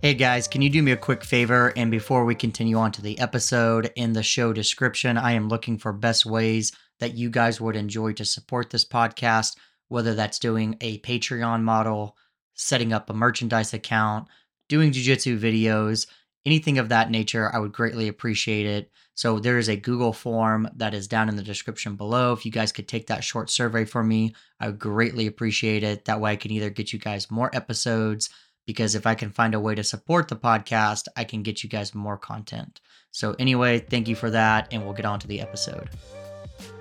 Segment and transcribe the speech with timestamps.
[0.00, 1.72] Hey guys, can you do me a quick favor?
[1.74, 5.76] And before we continue on to the episode, in the show description, I am looking
[5.76, 6.70] for best ways
[7.00, 9.56] that you guys would enjoy to support this podcast,
[9.88, 12.16] whether that's doing a Patreon model,
[12.54, 14.28] setting up a merchandise account,
[14.68, 16.06] doing jujitsu videos,
[16.46, 17.52] anything of that nature.
[17.52, 18.92] I would greatly appreciate it.
[19.16, 22.32] So there is a Google form that is down in the description below.
[22.32, 26.04] If you guys could take that short survey for me, I would greatly appreciate it.
[26.04, 28.30] That way I can either get you guys more episodes
[28.68, 31.70] because if I can find a way to support the podcast, I can get you
[31.70, 32.82] guys more content.
[33.10, 35.88] So, anyway, thank you for that, and we'll get on to the episode.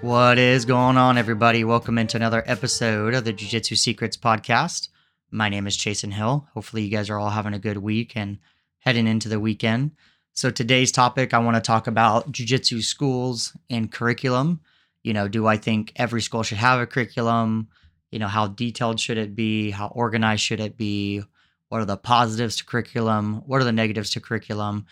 [0.02, 1.64] What is going on, everybody?
[1.64, 4.90] Welcome into another episode of the Jiu Jitsu Secrets podcast.
[5.32, 6.50] My name is Chasen Hill.
[6.54, 8.40] Hopefully, you guys are all having a good week and
[8.80, 9.92] heading into the weekend.
[10.34, 14.60] So, today's topic, I want to talk about Jiu Jitsu schools and curriculum.
[15.04, 17.70] You know, do I think every school should have a curriculum?
[18.12, 19.72] You know, how detailed should it be?
[19.72, 21.24] How organized should it be?
[21.70, 23.44] What are the positives to curriculum?
[23.46, 24.86] What are the negatives to curriculum?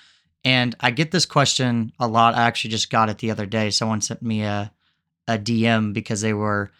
[0.44, 2.36] And I get this question a lot.
[2.36, 3.72] I actually just got it the other day.
[3.72, 4.72] Someone sent me a,
[5.28, 6.72] a DM because they were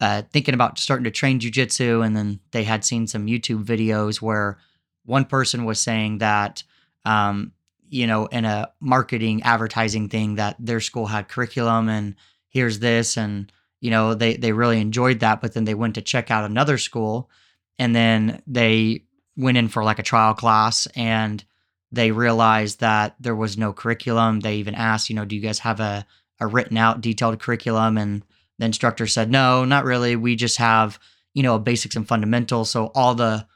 [0.00, 4.20] uh, thinking about starting to train jujitsu, and then they had seen some YouTube videos
[4.20, 4.58] where
[5.06, 6.62] one person was saying that,
[7.04, 7.52] um,
[7.88, 12.16] you know, in a marketing advertising thing, that their school had curriculum and
[12.48, 13.50] here's this, and
[13.80, 16.76] you know, they they really enjoyed that, but then they went to check out another
[16.76, 17.30] school,
[17.78, 19.04] and then they
[19.36, 21.44] went in for like a trial class and
[21.92, 24.40] they realized that there was no curriculum.
[24.40, 26.06] They even asked, you know, do you guys have a,
[26.40, 27.96] a written out detailed curriculum?
[27.96, 28.24] And
[28.58, 30.16] the instructor said, no, not really.
[30.16, 30.98] We just have,
[31.34, 32.70] you know, basics and fundamentals.
[32.70, 33.46] So all the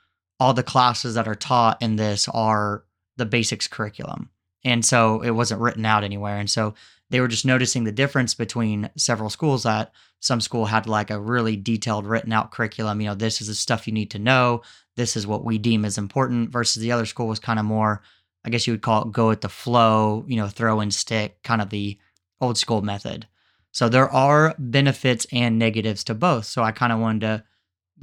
[0.40, 2.84] all the classes that are taught in this are
[3.16, 4.30] the basics curriculum.
[4.64, 6.38] And so it wasn't written out anywhere.
[6.38, 6.74] And so
[7.10, 11.18] they were just noticing the difference between several schools that some school had like a
[11.18, 13.00] really detailed written out curriculum.
[13.00, 14.62] You know, this is the stuff you need to know
[14.98, 18.02] this is what we deem as important versus the other school was kind of more
[18.44, 21.42] i guess you would call it go with the flow you know throw and stick
[21.42, 21.98] kind of the
[22.40, 23.26] old school method.
[23.72, 26.46] So there are benefits and negatives to both.
[26.46, 27.44] So i kind of wanted to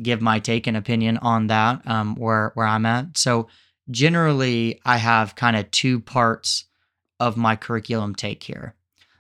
[0.01, 3.17] give my take and opinion on that um, where where i'm at.
[3.17, 3.47] So
[3.89, 6.65] generally i have kind of two parts
[7.19, 8.75] of my curriculum take here.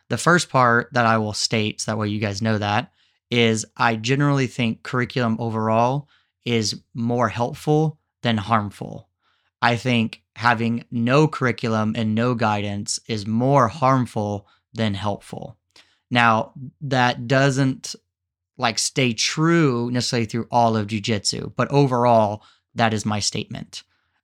[0.09, 2.91] The first part that i will state so that way you guys know that
[3.31, 6.07] is i generally think curriculum overall
[6.45, 9.09] is more helpful than harmful.
[9.61, 15.57] I think having no curriculum and no guidance is more harmful than helpful.
[16.11, 17.95] Now, that doesn't
[18.57, 22.43] like stay true necessarily through all of jujitsu, but overall,
[22.75, 23.83] that is my statement.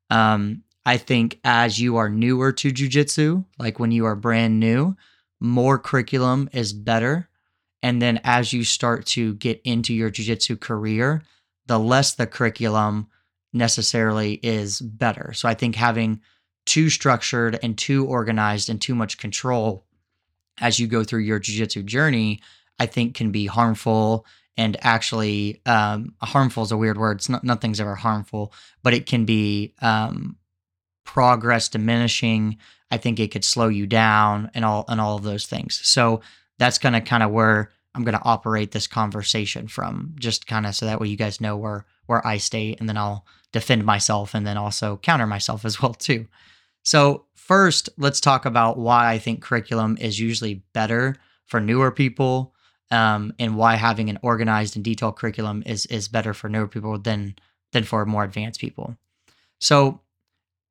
[0.09, 4.96] Um, I think as you are newer to jujitsu, like when you are brand new,
[5.40, 7.30] more curriculum is better.
[7.84, 11.24] And then as you start to get into your jujitsu career,
[11.72, 13.08] the less the curriculum
[13.54, 15.32] necessarily is better.
[15.32, 16.20] So I think having
[16.66, 19.86] too structured and too organized and too much control
[20.59, 22.42] as you go through your jiu-jitsu journey,
[22.78, 24.26] I think can be harmful
[24.58, 27.20] and actually um, harmful is a weird word.
[27.20, 28.52] It's not, nothing's ever harmful,
[28.84, 30.36] but it can be um,
[31.06, 32.58] progress diminishing.
[32.92, 35.80] I think it could slow you down and all and all of those things.
[35.84, 36.20] So
[36.59, 40.66] that's kind of kind of where I'm going to operate this conversation from, just kind
[40.66, 43.85] of so that way you guys know where where I stay, and then I'll defend
[43.85, 46.28] myself and then also counter myself as well too.
[46.84, 52.53] So first, let's talk about why I think curriculum is usually better for newer people,
[52.91, 56.97] um, and why having an organized and detailed curriculum is is better for newer people
[56.97, 57.35] than
[57.72, 58.97] than for more advanced people.
[59.59, 60.02] So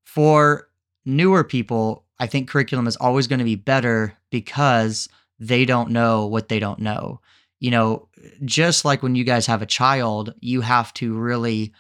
[0.05, 0.69] for
[1.05, 5.09] newer people, I think curriculum is always going to be better because
[5.41, 7.21] they don't know what they don't know.
[7.59, 8.09] You know,
[8.45, 11.73] just like when you guys have a child, you have to really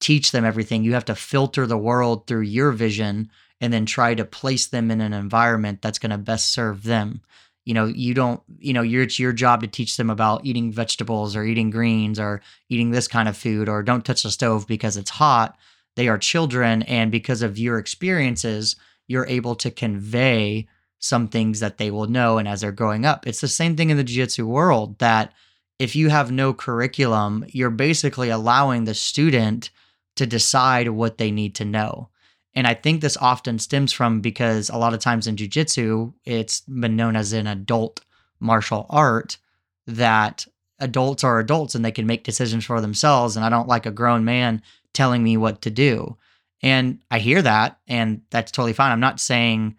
[0.00, 0.82] teach them everything.
[0.82, 3.30] You have to filter the world through your vision
[3.60, 7.22] and then try to place them in an environment that's going to best serve them.
[7.64, 11.36] You know, you don't, you know, it's your job to teach them about eating vegetables
[11.36, 14.96] or eating greens or eating this kind of food or don't touch the stove because
[14.96, 15.56] it's hot.
[15.94, 16.82] They are children.
[16.82, 18.74] And because of your experiences,
[19.06, 20.66] you're able to convey
[21.02, 23.26] some things that they will know and as they're growing up.
[23.26, 25.32] It's the same thing in the jiu-jitsu world that
[25.80, 29.70] if you have no curriculum, you're basically allowing the student
[30.14, 32.08] to decide what they need to know.
[32.54, 36.60] And I think this often stems from because a lot of times in jiu-jitsu, it's
[36.60, 38.00] been known as an adult
[38.38, 39.38] martial art
[39.88, 40.46] that
[40.78, 43.90] adults are adults and they can make decisions for themselves and I don't like a
[43.90, 44.62] grown man
[44.92, 46.16] telling me what to do.
[46.62, 48.92] And I hear that and that's totally fine.
[48.92, 49.76] I'm not saying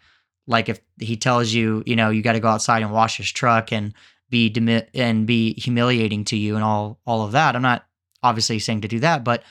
[0.48, 3.32] like if he tells you, you know, you got to go outside and wash his
[3.32, 3.94] truck and
[4.30, 7.56] be demi- and be humiliating to you and all all of that.
[7.56, 7.86] I'm not
[8.24, 9.44] obviously saying to do that, but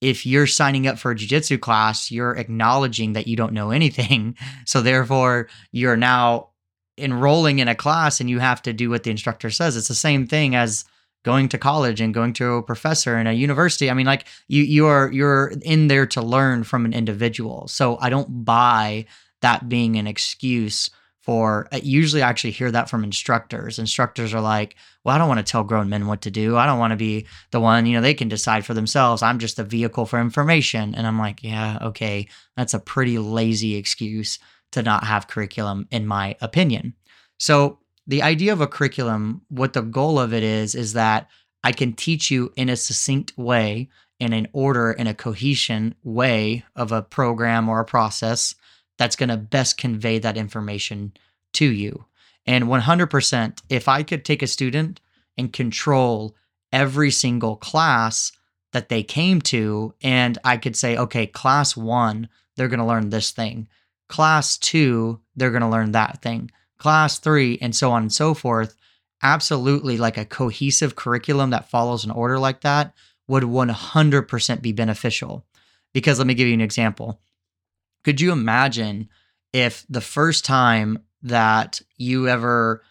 [0.00, 4.36] if you're signing up for a jiu-jitsu class, you're acknowledging that you don't know anything.
[4.66, 6.48] So therefore, you're now
[6.98, 9.76] enrolling in a class and you have to do what the instructor says.
[9.76, 10.84] It's the same thing as
[11.24, 13.90] going to college and going to a professor in a university.
[13.90, 17.68] I mean, like you you are you're in there to learn from an individual.
[17.68, 19.06] So I don't buy
[19.42, 20.90] that being an excuse
[21.26, 23.80] for uh, usually I actually hear that from instructors.
[23.80, 26.56] Instructors are like, "Well, I don't want to tell grown men what to do.
[26.56, 29.22] I don't want to be the one, you know, they can decide for themselves.
[29.22, 32.28] I'm just a vehicle for information." And I'm like, "Yeah, okay.
[32.56, 34.38] That's a pretty lazy excuse
[34.70, 36.94] to not have curriculum in my opinion."
[37.40, 41.28] So, the idea of a curriculum, what the goal of it is is that
[41.64, 43.88] I can teach you in a succinct way,
[44.20, 48.54] in an order, in a cohesion way of a program or a process
[48.98, 51.12] that's going to best convey that information
[51.54, 52.06] to you.
[52.46, 55.00] And 100%, if I could take a student
[55.36, 56.36] and control
[56.72, 58.32] every single class
[58.72, 63.10] that they came to, and I could say, okay, class one, they're going to learn
[63.10, 63.68] this thing.
[64.08, 66.50] Class two, they're going to learn that thing.
[66.78, 68.76] Class three, and so on and so forth.
[69.22, 72.92] Absolutely, like a cohesive curriculum that follows an order like that
[73.28, 75.44] would 100% be beneficial.
[75.92, 77.20] Because let me give you an example.
[78.06, 79.08] Could you imagine
[79.52, 82.84] if the first time that you ever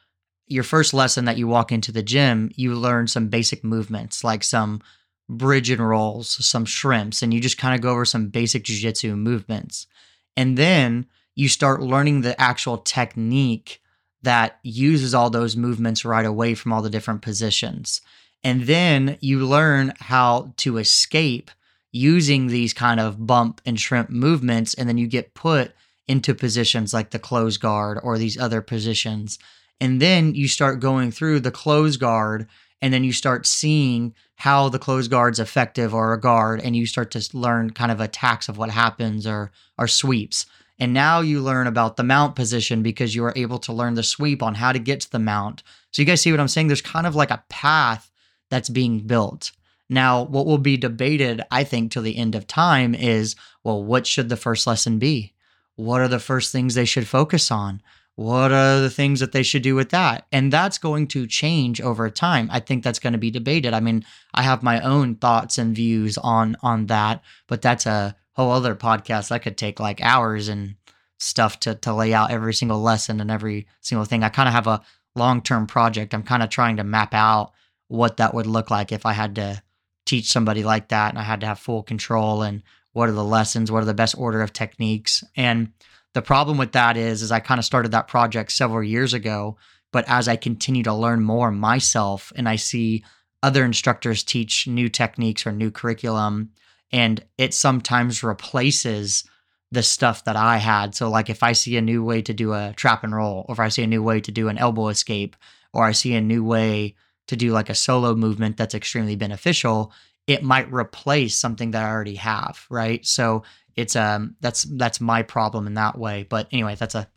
[0.46, 4.44] your first lesson that you walk into the gym, you learn some basic movements like
[4.44, 4.82] some
[5.30, 9.18] bridge and rolls, some shrimps, and you just kind of go over some basic jujitsu
[9.18, 9.88] movements.
[10.36, 13.82] And then you start learning the actual technique
[14.22, 18.02] that uses all those movements right away from all the different positions.
[18.44, 21.52] And then you learn how to escape
[21.96, 25.74] using these kind of bump and shrimp movements, and then you get put
[26.10, 29.40] into positions like the close guard or these other positions.
[29.80, 32.48] And then you start going through the close guard,
[32.82, 36.86] and then you start seeing how the close guard's effective or a guard, and you
[36.86, 40.46] start to learn kind of attacks of what happens or or sweeps.
[40.78, 44.04] And now you learn about the mount position because you are able to learn the
[44.04, 45.64] sweep on how to get to the mount.
[45.92, 46.68] So you guys see what I'm saying?
[46.68, 48.12] There's kind of like a path
[48.50, 49.54] that's being built.
[49.90, 54.08] Now, what will be debated, I think, till the end of time is well, what
[54.08, 55.34] should the first lesson be?
[55.76, 57.82] What are the first things they should focus on?
[58.16, 60.26] What are the things that they should do with that?
[60.32, 62.48] And that's going to change over time.
[62.52, 63.74] I think that's going to be debated.
[63.74, 68.16] I mean, I have my own thoughts and views on on that, but that's a
[68.34, 70.76] whole other podcast that could take like hours and
[71.18, 74.24] stuff to to lay out every single lesson and every single thing.
[74.24, 74.82] I kind of have a
[75.16, 76.14] long-term project.
[76.14, 77.52] I'm kind of trying to map out
[77.88, 79.62] what that would look like if I had to
[80.06, 82.64] teach somebody like that and I had to have full control and
[82.94, 85.24] what are the lessons, what are the best order of techniques.
[85.36, 85.74] And
[86.14, 89.58] the problem with that is is I kind of started that project several years ago,
[89.92, 93.04] but as I continue to learn more myself and I see
[93.44, 96.52] other instructors teach new techniques or new curriculum
[96.92, 99.26] and it sometimes replaces
[99.72, 100.96] the stuff that I had.
[100.96, 103.54] So like if I see a new way to do a trap and roll or
[103.54, 105.36] if I see a new way to do an elbow escape
[105.74, 106.96] or I see a new way
[107.28, 109.92] to do like a solo movement that's extremely beneficial,
[110.28, 113.06] it might replace something that I already have, right?
[113.06, 113.44] So
[113.76, 116.26] it's um that's that's my problem in that way.
[116.28, 117.10] But anyway, that's a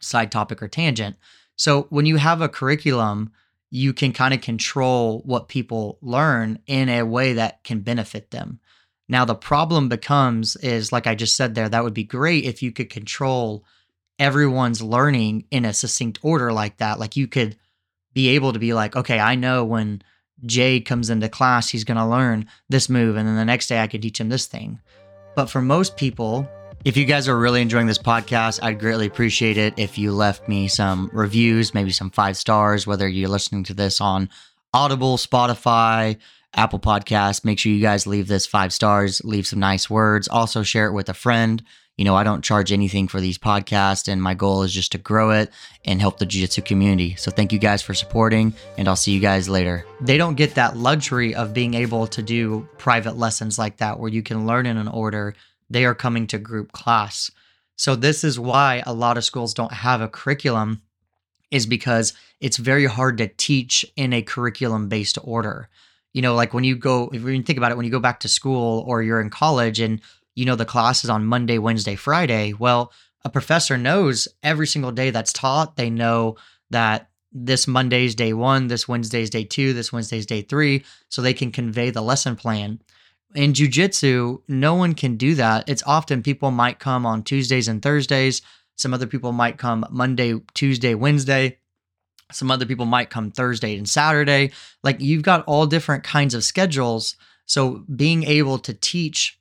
[0.00, 1.16] side topic or tangent.
[1.56, 3.32] So when you have a curriculum,
[3.70, 8.60] you can kind of control what people learn in a way that can benefit them.
[9.08, 12.62] Now the problem becomes is like I just said there, that would be great if
[12.62, 13.64] you could control
[14.18, 16.98] everyone's learning in a succinct order like that.
[16.98, 17.56] Like you could
[18.14, 20.02] be able to be like, okay, I know when
[20.44, 23.16] Jay comes into class, he's going to learn this move.
[23.16, 24.80] And then the next day I can teach him this thing.
[25.34, 26.48] But for most people,
[26.84, 30.48] if you guys are really enjoying this podcast, I'd greatly appreciate it if you left
[30.48, 34.28] me some reviews, maybe some five stars, whether you're listening to this on
[34.74, 36.18] Audible, Spotify,
[36.54, 37.44] Apple Podcasts.
[37.44, 40.28] Make sure you guys leave this five stars, leave some nice words.
[40.28, 41.62] Also, share it with a friend.
[41.98, 44.98] You know, I don't charge anything for these podcasts, and my goal is just to
[44.98, 45.50] grow it
[45.84, 47.14] and help the jiu jitsu community.
[47.16, 49.84] So, thank you guys for supporting, and I'll see you guys later.
[50.00, 54.10] They don't get that luxury of being able to do private lessons like that where
[54.10, 55.34] you can learn in an order.
[55.68, 57.30] They are coming to group class.
[57.76, 60.80] So, this is why a lot of schools don't have a curriculum,
[61.50, 65.68] is because it's very hard to teach in a curriculum based order.
[66.14, 68.20] You know, like when you go, if you think about it, when you go back
[68.20, 70.00] to school or you're in college and
[70.34, 72.52] you know the class is on Monday, Wednesday, Friday.
[72.52, 72.92] Well,
[73.24, 75.76] a professor knows every single day that's taught.
[75.76, 76.36] They know
[76.70, 81.34] that this Monday's day one, this Wednesday's day two, this Wednesday's day three, so they
[81.34, 82.80] can convey the lesson plan.
[83.34, 85.68] In jujitsu, no one can do that.
[85.68, 88.42] It's often people might come on Tuesdays and Thursdays.
[88.76, 91.58] Some other people might come Monday, Tuesday, Wednesday.
[92.30, 94.52] Some other people might come Thursday and Saturday.
[94.82, 99.38] Like you've got all different kinds of schedules So being able to teach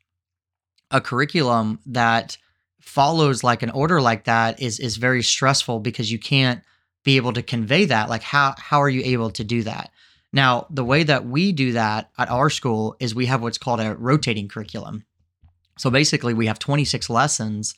[0.91, 2.37] a curriculum that
[2.79, 6.61] follows like an order like that is is very stressful because you can't
[7.03, 8.09] be able to convey that.
[8.09, 9.91] Like how how are you able to do that?
[10.33, 13.81] Now, the way that we do that at our school is we have what's called
[13.81, 15.05] a rotating curriculum.
[15.77, 17.75] So basically, we have 26 lessons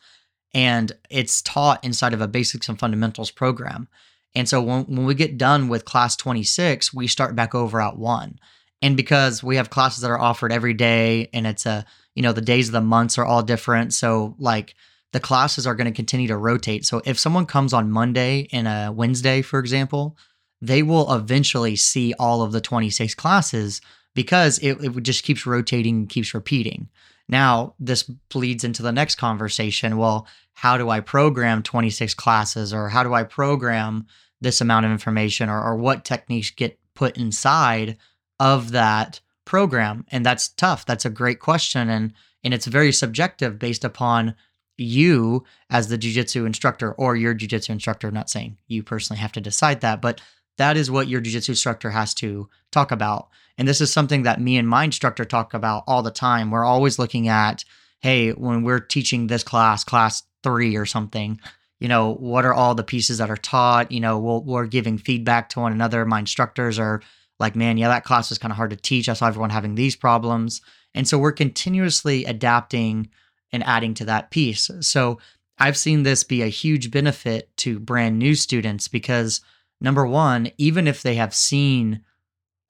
[0.54, 3.88] and it's taught inside of a basics and fundamentals program.
[4.36, 7.98] And so when, when we get done with class 26, we start back over at
[7.98, 8.40] one.
[8.84, 11.86] And because we have classes that are offered every day and it's a,
[12.16, 13.94] you know, the days of the months are all different.
[13.94, 14.76] So like
[15.14, 16.86] the classes are going to continue to rotate.
[16.86, 20.18] So if someone comes on Monday and a Wednesday, for example,
[20.62, 23.80] they will eventually see all of the 26 classes
[24.16, 26.90] because it, it just keeps rotating, keeps repeating.
[27.30, 29.96] Now, this bleeds into the next conversation.
[29.96, 34.08] Well, how do I program 26 classes or how do I program
[34.42, 37.98] this amount of information or, or what techniques get put inside
[38.40, 40.06] of that program?
[40.10, 40.86] And that's tough.
[40.86, 41.90] That's a great question.
[41.90, 42.14] And,
[42.44, 44.36] and it's very subjective based upon
[44.78, 48.08] you as the jujitsu instructor or your jujitsu instructor.
[48.08, 50.22] I'm not saying you personally have to decide that, but
[50.58, 53.30] that is what your jujitsu instructor has to talk about.
[53.58, 56.50] And this is something that me and my instructor talk about all the time.
[56.50, 57.64] We're always looking at,
[58.00, 61.40] hey, when we're teaching this class, class three or something,
[61.80, 63.92] you know, what are all the pieces that are taught?
[63.92, 66.06] You know, we we are giving feedback to one another.
[66.06, 67.02] My instructors are
[67.44, 69.08] like, man, yeah, that class was kind of hard to teach.
[69.08, 70.62] I saw everyone having these problems.
[70.96, 73.10] And so we're continuously adapting
[73.52, 74.72] and adding to that piece.
[74.80, 75.20] So
[75.60, 79.42] I've seen this be a huge benefit to brand new students because
[79.82, 82.02] number one, even if they have seen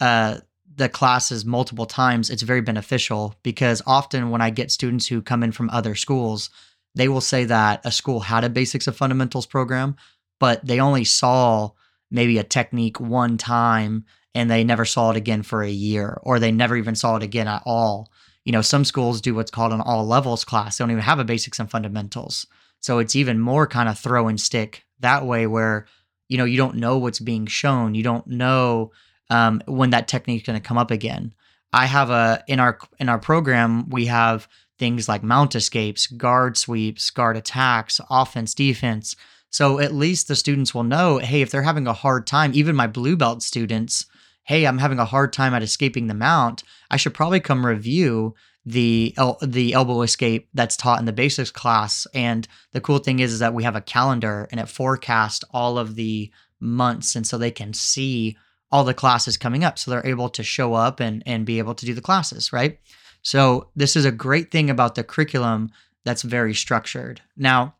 [0.01, 0.39] uh,
[0.75, 5.43] the classes multiple times, it's very beneficial because often when I get students who come
[5.43, 6.49] in from other schools,
[6.95, 9.95] they will say that a school had a basics of fundamentals program,
[10.39, 11.71] but they only saw
[12.11, 16.39] maybe a technique one time and they never saw it again for a year or
[16.39, 18.11] they never even saw it again at all.
[18.45, 20.77] You know, some schools do what's called an all levels class.
[20.77, 22.45] They don't even have a basics and fundamentals.
[22.79, 25.85] So it's even more kind of throw and stick that way where,
[26.27, 27.95] you know, you don't know what's being shown.
[27.95, 28.91] You don't know
[29.29, 31.33] um, when that technique is going to come up again.
[31.71, 34.47] I have a in our in our program we have
[34.77, 39.15] things like mount escapes, guard sweeps, guard attacks, offense, defense.
[39.49, 42.75] So at least the students will know, hey, if they're having a hard time, even
[42.75, 44.07] my blue belt students,
[44.43, 48.35] hey, I'm having a hard time at escaping the mount, I should probably come review
[48.65, 52.07] the el- the elbow escape that's taught in the basics class.
[52.13, 55.77] And the cool thing is, is that we have a calendar and it forecasts all
[55.77, 58.38] of the months, and so they can see
[58.71, 61.75] all the classes coming up, so they're able to show up and and be able
[61.75, 62.79] to do the classes, right?
[63.21, 65.71] So this is a great thing about the curriculum
[66.03, 67.21] that's very structured.
[67.38, 67.75] Now,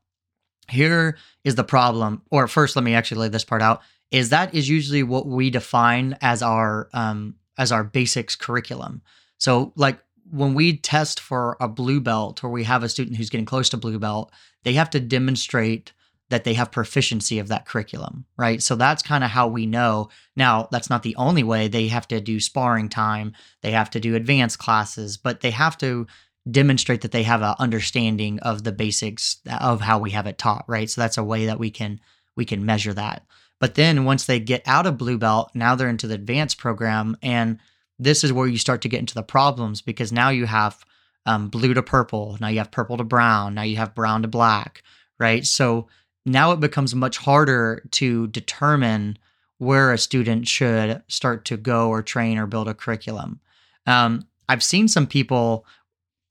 [0.70, 3.82] here is the problem, or first, let me actually lay this part out.
[4.14, 9.02] Is that is usually what we define as our um, as our basics curriculum.
[9.40, 10.00] So, like
[10.32, 13.70] when we test for a blue belt, or we have a student who's getting close
[13.70, 14.32] to blue belt,
[14.64, 15.92] they have to demonstrate
[16.30, 18.62] that they have proficiency of that curriculum, right?
[18.64, 20.10] So that's kind of how we know.
[20.36, 21.68] Now, that's not the only way.
[21.68, 25.78] They have to do sparring time, they have to do advanced classes, but they have
[25.80, 26.08] to
[26.50, 30.66] demonstrate that they have an understanding of the basics of how we have it taught,
[30.68, 30.90] right?
[30.90, 32.00] So that's a way that we can
[32.36, 33.26] we can measure that.
[33.64, 37.16] But then once they get out of blue belt, now they're into the advanced program
[37.24, 37.60] and
[37.98, 40.84] this is where you start to get into the problems because now you have
[41.26, 44.28] um, blue to purple, now you have purple to brown, now you have brown to
[44.28, 44.84] black,
[45.18, 45.46] right?
[45.46, 45.88] So
[46.26, 49.18] now it becomes much harder to determine
[49.60, 53.40] where a student should start to go or train or build a curriculum.
[53.88, 55.66] Um, I've seen some people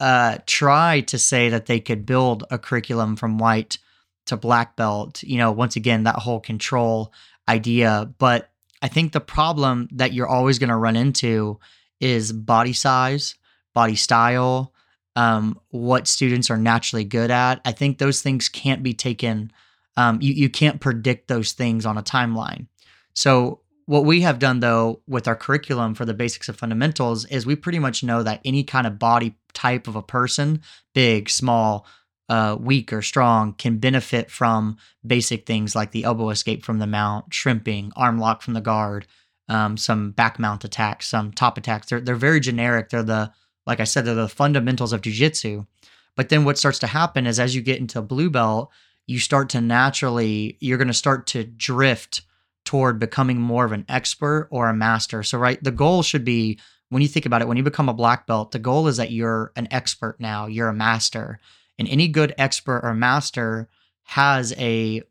[0.01, 3.79] uh, try to say that they could build a curriculum from white
[4.27, 5.23] to black belt.
[5.23, 7.13] You know, once again, that whole control
[7.49, 8.13] idea.
[8.19, 8.51] But
[8.81, 11.59] I think the problem that you're always going to run into
[12.01, 13.37] is body size,
[13.75, 14.73] body style,
[15.15, 17.61] um, what students are naturally good at.
[17.65, 19.53] I think those things can't be taken
[19.97, 22.67] um, you, you can't predict those things on a timeline.
[23.15, 27.45] So, what we have done though with our curriculum for the basics of fundamentals is
[27.45, 30.63] we pretty much know that any kind of body type of a person,
[30.95, 31.87] big, small,
[32.29, 34.77] uh, weak or strong, can benefit from
[35.07, 39.07] basic things like the elbow escape from the mount, shrimping, arm lock from the guard,
[39.49, 41.89] um, some back mount attacks, some top attacks.
[41.89, 42.89] They're they're very generic.
[42.89, 43.33] They're the
[43.67, 45.67] like I said, they're the fundamentals of jujitsu.
[46.17, 48.71] But then what starts to happen is as you get into blue belt,
[49.07, 52.23] you start to naturally, you're going to start to drift
[52.65, 55.23] toward becoming more of an expert or a master.
[55.23, 56.59] So, right, the goal should be
[56.91, 59.11] when you think about it, when you become a black belt, the goal is that
[59.11, 61.41] you're an expert now, you're a master.
[61.79, 63.69] And any good expert or master
[64.05, 65.03] has a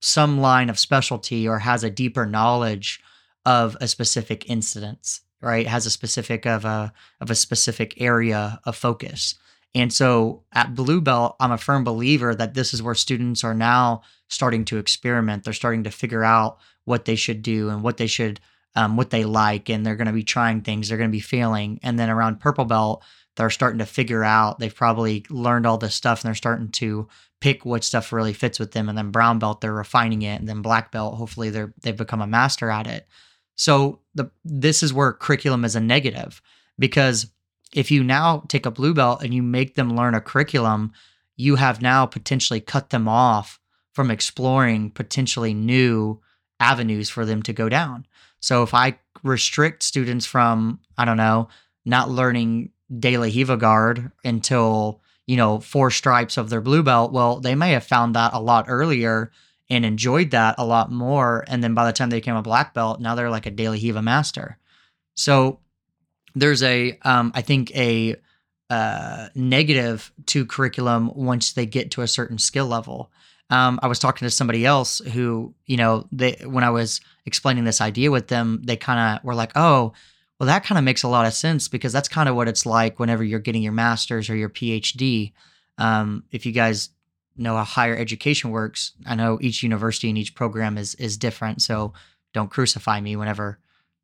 [0.00, 3.00] some line of specialty or has a deeper knowledge
[3.44, 5.66] of a specific incidence right?
[5.66, 9.34] Has a specific of a of a specific area of focus.
[9.74, 13.54] And so at Blue Belt, I'm a firm believer that this is where students are
[13.54, 15.44] now starting to experiment.
[15.44, 18.40] They're starting to figure out what they should do and what they should
[18.74, 20.88] um, what they like, and they're going to be trying things.
[20.88, 21.80] They're going to be failing.
[21.82, 23.02] And then around Purple Belt,
[23.36, 24.58] they're starting to figure out.
[24.58, 27.08] They've probably learned all this stuff, and they're starting to
[27.40, 28.88] pick what stuff really fits with them.
[28.88, 32.22] And then Brown Belt, they're refining it, and then Black Belt, hopefully, they're they've become
[32.22, 33.06] a master at it.
[33.54, 36.42] So the this is where curriculum is a negative
[36.78, 37.26] because
[37.72, 40.92] if you now take a blue belt and you make them learn a curriculum,
[41.36, 43.60] you have now potentially cut them off
[43.92, 46.20] from exploring potentially new
[46.60, 48.06] avenues for them to go down.
[48.40, 51.48] So if I restrict students from, I don't know,
[51.84, 57.12] not learning De La Riva guard until, you know, four stripes of their blue belt,
[57.12, 59.32] well, they may have found that a lot earlier
[59.68, 61.44] and enjoyed that a lot more.
[61.48, 63.68] And then by the time they became a black belt, now they're like a De
[63.68, 64.58] La Riva master.
[65.14, 65.60] So
[66.34, 68.16] there's a, um, I think a
[68.70, 73.10] uh, negative to curriculum once they get to a certain skill level.
[73.48, 77.64] Um, I was talking to somebody else who, you know, they when I was explaining
[77.64, 79.92] this idea with them, they kind of were like, "Oh,
[80.38, 82.66] well, that kind of makes a lot of sense because that's kind of what it's
[82.66, 85.32] like whenever you're getting your master's or your PhD.
[85.78, 86.90] Um, if you guys
[87.36, 91.62] know how higher education works, I know each university and each program is is different,
[91.62, 91.92] so
[92.34, 93.58] don't crucify me whenever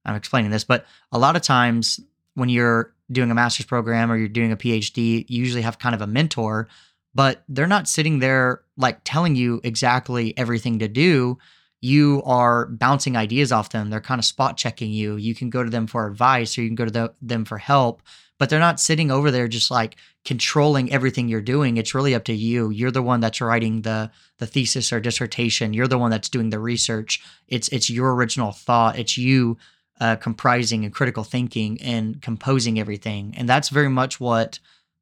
[0.04, 0.64] I'm explaining this.
[0.64, 2.00] But a lot of times
[2.34, 5.94] when you're doing a master's program or you're doing a PhD, you usually have kind
[5.94, 6.68] of a mentor
[7.14, 11.38] but they're not sitting there like telling you exactly everything to do.
[11.82, 13.90] You are bouncing ideas off them.
[13.90, 15.16] They're kind of spot checking you.
[15.16, 17.58] You can go to them for advice or you can go to the, them for
[17.58, 18.02] help,
[18.38, 21.76] but they're not sitting over there just like controlling everything you're doing.
[21.76, 22.70] It's really up to you.
[22.70, 25.74] You're the one that's writing the the thesis or dissertation.
[25.74, 27.20] You're the one that's doing the research.
[27.48, 28.98] It's it's your original thought.
[28.98, 29.58] It's you
[30.00, 33.34] uh, comprising and critical thinking and composing everything.
[33.36, 34.58] And that's very much what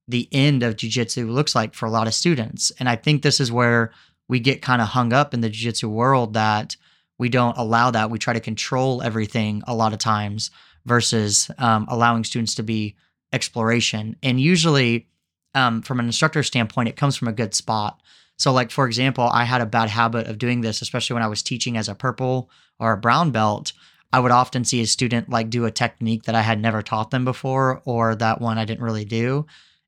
[0.09, 2.73] the end of jujitsu looks like for a lot of students.
[2.79, 3.93] And I think this is where
[4.31, 6.77] we get kind of hung up in the jujitsu world that
[7.19, 8.11] we don't allow that.
[8.11, 10.53] We try to control everything a lot of times
[10.87, 12.95] versus um, allowing students to be
[13.33, 14.15] exploration.
[14.23, 15.09] And usually,
[15.53, 18.01] um, from an instructor standpoint, it comes from a good spot.
[18.39, 21.29] So, like for example, I had a bad habit of doing this, especially when I
[21.29, 23.73] was teaching as a purple or a brown belt.
[24.13, 27.11] I would often see a student like do a technique that I had never taught
[27.11, 29.47] them before, or that one I didn't really do.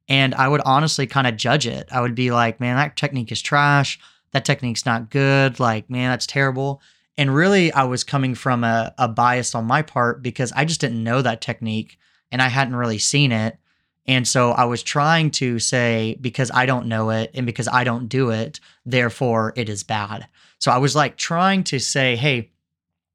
[0.08, 1.88] And I would honestly kind of judge it.
[1.92, 4.00] I would be like, man, that technique is trash.
[4.32, 5.60] That technique's not good.
[5.60, 6.80] Like, man, that's terrible.
[7.18, 10.80] And really, I was coming from a, a bias on my part because I just
[10.80, 11.98] didn't know that technique
[12.30, 13.58] and I hadn't really seen it.
[14.06, 17.84] And so I was trying to say, because I don't know it and because I
[17.84, 20.26] don't do it, therefore it is bad.
[20.58, 22.50] So I was like trying to say, hey,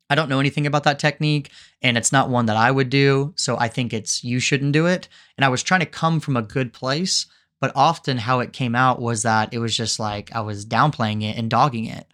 [0.10, 1.52] I don't know anything about that technique
[1.82, 3.34] and it's not one that I would do.
[3.36, 5.10] So I think it's you shouldn't do it.
[5.38, 7.26] And I was trying to come from a good place,
[7.60, 11.24] but often how it came out was that it was just like I was downplaying
[11.24, 12.08] it and dogging it.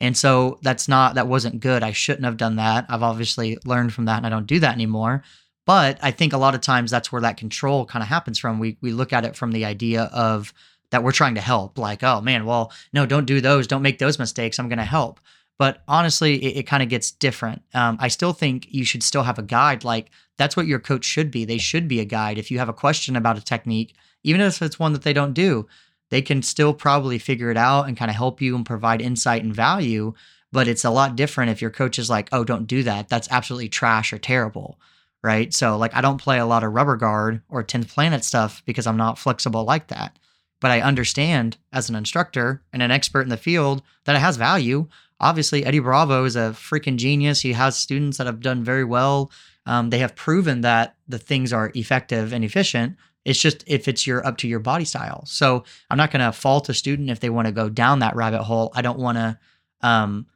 [0.00, 1.82] And so that's not, that wasn't good.
[1.82, 2.86] I shouldn't have done that.
[2.88, 5.22] I've obviously learned from that and I don't do that anymore.
[5.66, 8.58] But I think a lot of times that's where that control kind of happens from.
[8.58, 10.54] We, we look at it from the idea of
[10.90, 13.66] that we're trying to help, like, oh man, well, no, don't do those.
[13.66, 14.58] Don't make those mistakes.
[14.58, 15.20] I'm going to help.
[15.58, 17.62] But honestly, it, it kind of gets different.
[17.74, 19.84] Um, I still think you should still have a guide.
[19.84, 21.44] Like that's what your coach should be.
[21.44, 22.38] They should be a guide.
[22.38, 25.32] If you have a question about a technique, even if it's one that they don't
[25.32, 25.66] do,
[26.10, 29.42] they can still probably figure it out and kind of help you and provide insight
[29.42, 30.12] and value.
[30.52, 33.08] But it's a lot different if your coach is like, oh, don't do that.
[33.08, 34.78] That's absolutely trash or terrible.
[35.22, 35.52] Right.
[35.52, 38.86] So, like, I don't play a lot of rubber guard or 10th planet stuff because
[38.86, 40.18] I'm not flexible like that.
[40.60, 44.36] But I understand as an instructor and an expert in the field that it has
[44.36, 44.88] value
[45.20, 47.40] obviously Eddie Bravo is a freaking genius.
[47.40, 49.30] He has students that have done very well.
[49.66, 52.96] Um, they have proven that the things are effective and efficient.
[53.24, 55.24] It's just if it's your up to your body style.
[55.26, 58.16] So I'm not going to fault a student if they want to go down that
[58.16, 58.72] rabbit hole.
[58.74, 59.38] I don't want to
[59.82, 60.26] um,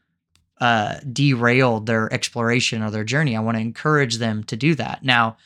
[0.61, 3.37] uh, derail their exploration or their journey.
[3.37, 5.03] I want to encourage them to do that.
[5.03, 5.37] Now,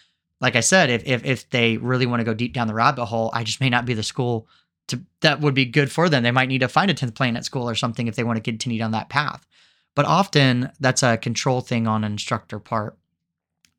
[0.40, 3.06] like I said, if if if they really want to go deep down the rabbit
[3.06, 4.48] hole, I just may not be the school
[4.88, 6.22] to that would be good for them.
[6.22, 8.36] They might need to find a 10th plane planet school or something if they want
[8.36, 9.46] to continue down that path.
[9.94, 12.96] But often that's a control thing on an instructor part.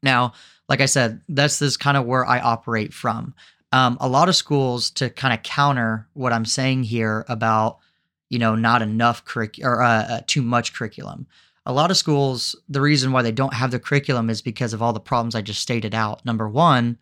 [0.04, 0.34] Now,
[0.70, 3.34] like I said, that's this kind of where I operate from.
[3.72, 7.80] Um, a lot of schools to kind of counter what I'm saying here about
[8.30, 11.28] you know not enough curriculum or uh, uh, too much curriculum.
[11.66, 14.82] A lot of schools, the reason why they don't have the curriculum is because of
[14.82, 16.26] all the problems I just stated out.
[16.26, 16.98] Number one,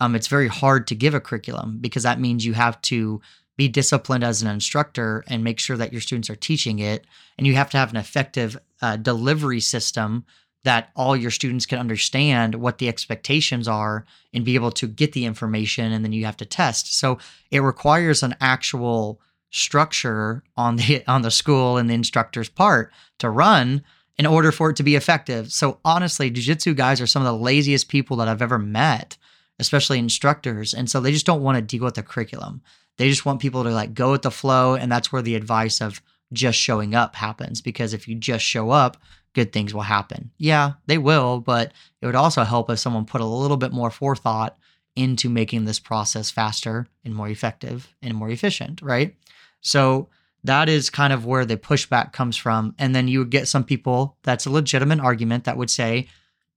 [0.00, 3.20] um, it's very hard to give a curriculum because that means you have to
[3.56, 7.06] be disciplined as an instructor and make sure that your students are teaching it.
[7.38, 10.24] And you have to have an effective uh, delivery system
[10.64, 15.12] that all your students can understand what the expectations are and be able to get
[15.12, 16.94] the information and then you have to test.
[16.94, 17.18] So
[17.50, 19.20] it requires an actual
[19.50, 23.82] structure on the on the school and the instructor's part to run
[24.18, 25.50] in order for it to be effective.
[25.50, 29.16] So honestly, jiu-jitsu guys are some of the laziest people that I've ever met,
[29.58, 30.74] especially instructors.
[30.74, 32.60] And so they just don't want to deal with the curriculum.
[32.98, 35.80] They just want people to like go with the flow and that's where the advice
[35.80, 38.96] of just showing up happens because if you just show up,
[39.34, 40.30] good things will happen.
[40.38, 43.90] Yeah, they will, but it would also help if someone put a little bit more
[43.90, 44.56] forethought
[44.96, 49.14] into making this process faster and more effective and more efficient, right?
[49.60, 50.08] So
[50.44, 52.74] that is kind of where the pushback comes from.
[52.78, 56.08] And then you would get some people, that's a legitimate argument that would say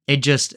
[0.08, 0.56] it just,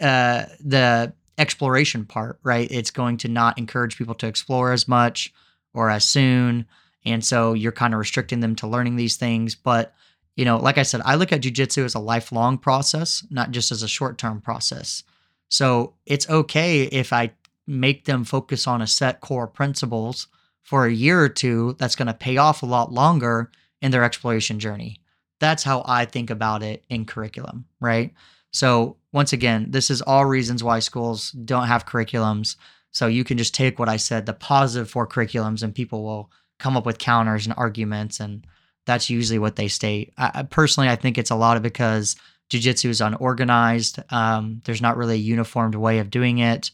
[0.00, 2.70] uh, the exploration part, right?
[2.70, 5.32] It's going to not encourage people to explore as much
[5.74, 6.66] or as soon.
[7.04, 9.54] And so you're kind of restricting them to learning these things.
[9.54, 9.94] But,
[10.36, 13.72] you know, like I said, I look at jujitsu as a lifelong process, not just
[13.72, 15.02] as a short term process.
[15.48, 17.32] So it's okay if I
[17.66, 20.26] make them focus on a set core principles
[20.62, 24.04] for a year or two that's going to pay off a lot longer in their
[24.04, 25.00] exploration journey.
[25.40, 28.14] That's how I think about it in curriculum, right?
[28.52, 32.56] So, once again, this is all reasons why schools don't have curriculums.
[32.92, 36.30] So, you can just take what I said, the positive for curriculums, and people will
[36.62, 38.20] come up with counters and arguments.
[38.20, 38.46] And
[38.86, 40.14] that's usually what they state.
[40.16, 42.14] I, personally, I think it's a lot of because
[42.50, 43.98] jujitsu is unorganized.
[44.10, 46.70] Um, there's not really a uniformed way of doing it.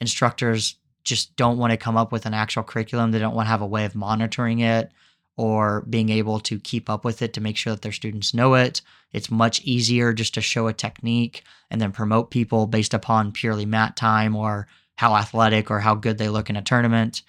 [0.00, 3.10] Instructors just don't want to come up with an actual curriculum.
[3.10, 4.92] They don't want to have a way of monitoring it
[5.36, 8.54] or being able to keep up with it to make sure that their students know
[8.54, 8.80] it.
[9.12, 13.66] It's much easier just to show a technique and then promote people based upon purely
[13.66, 17.22] mat time or how athletic or how good they look in a tournament.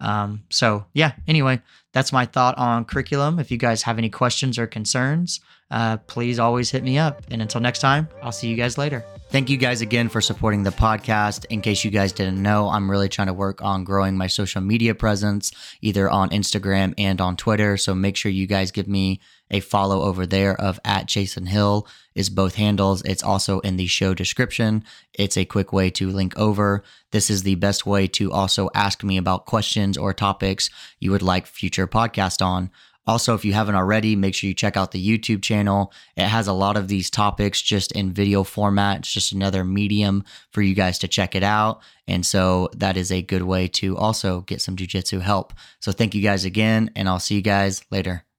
[0.00, 1.60] Um, so, yeah, anyway,
[1.92, 3.38] that's my thought on curriculum.
[3.38, 7.22] If you guys have any questions or concerns, uh, please always hit me up.
[7.30, 9.04] And until next time, I'll see you guys later.
[9.30, 11.44] Thank you guys again for supporting the podcast.
[11.50, 14.60] In case you guys didn't know, I'm really trying to work on growing my social
[14.60, 17.76] media presence, either on Instagram and on Twitter.
[17.76, 21.86] So make sure you guys give me a follow over there of at Chasen Hill
[22.14, 23.02] is both handles.
[23.02, 24.84] It's also in the show description.
[25.14, 26.82] It's a quick way to link over.
[27.12, 31.22] This is the best way to also ask me about questions or topics you would
[31.22, 32.70] like future podcast on.
[33.10, 35.92] Also, if you haven't already, make sure you check out the YouTube channel.
[36.16, 38.98] It has a lot of these topics just in video format.
[38.98, 41.82] It's just another medium for you guys to check it out.
[42.06, 45.52] And so that is a good way to also get some jujitsu help.
[45.80, 48.29] So thank you guys again, and I'll see you guys later.